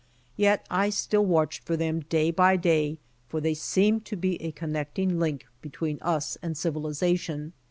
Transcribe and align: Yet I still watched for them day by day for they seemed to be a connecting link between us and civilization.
Yet 0.35 0.65
I 0.71 0.89
still 0.89 1.27
watched 1.27 1.63
for 1.63 1.77
them 1.77 1.99
day 1.99 2.31
by 2.31 2.55
day 2.57 2.97
for 3.29 3.39
they 3.39 3.53
seemed 3.53 4.03
to 4.05 4.15
be 4.17 4.41
a 4.41 4.51
connecting 4.51 5.19
link 5.19 5.45
between 5.61 5.99
us 6.01 6.39
and 6.41 6.57
civilization. 6.57 7.53